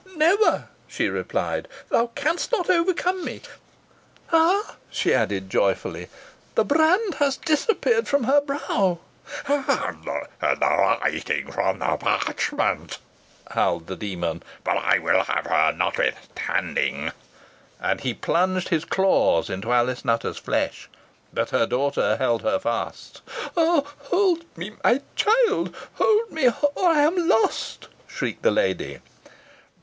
"Never," 0.15 0.67
she 0.87 1.09
replied; 1.09 1.67
"thou 1.89 2.07
canst 2.15 2.51
not 2.51 2.71
overcome 2.71 3.23
me. 3.23 3.41
Ha!" 4.29 4.75
she 4.89 5.13
added 5.13 5.47
joyfully, 5.51 6.07
"the 6.55 6.65
brand 6.65 7.13
has 7.19 7.37
disappeared 7.37 8.07
from 8.07 8.23
her 8.23 8.41
brow." 8.41 8.97
"And 9.47 9.63
the 10.07 10.25
writing 10.97 11.51
from 11.51 11.77
the 11.77 11.97
parchment," 11.97 12.97
howled 13.51 13.85
the 13.85 13.95
demon; 13.95 14.41
"but 14.63 14.75
I 14.77 14.97
will 14.97 15.21
have 15.25 15.45
her 15.45 15.71
notwithstanding." 15.71 17.11
And 17.79 18.01
he 18.01 18.15
plunged 18.15 18.69
his 18.69 18.85
claws 18.85 19.51
into 19.51 19.71
Alice 19.71 20.03
Nutter's 20.03 20.39
flesh. 20.39 20.89
But 21.31 21.51
her 21.51 21.67
daughter 21.67 22.17
held 22.17 22.41
her 22.41 22.57
fast. 22.57 23.21
"Oh! 23.55 23.85
hold 23.99 24.45
me, 24.57 24.71
my 24.83 25.03
child 25.15 25.75
hold 25.93 26.31
me, 26.31 26.47
or 26.73 26.89
I 26.89 27.01
am 27.03 27.27
lost!" 27.27 27.87
shrieked 28.07 28.41
the 28.41 28.49
lady. 28.49 28.97